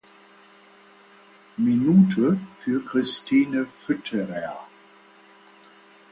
Minute 1.59 2.39
für 2.59 2.83
Christine 2.83 3.67
Fütterer. 3.67 4.67